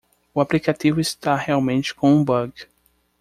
O 0.33 0.41
aplicativo 0.41 0.99
está 0.99 1.35
realmente 1.35 1.93
com 1.93 2.11
um 2.11 2.23
bug. 2.23 2.51